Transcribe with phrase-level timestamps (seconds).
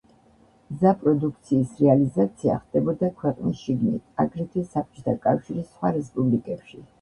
[0.75, 6.83] მზა პროდუქციის რეალიზაცია ხდებოდა ქვეყნის შიგნით, აგრეთვე საბჭოთა კავშირის სხვა რესპუბლიკებში.